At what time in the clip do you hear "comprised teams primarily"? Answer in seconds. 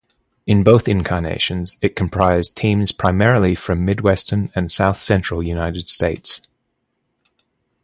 1.95-3.53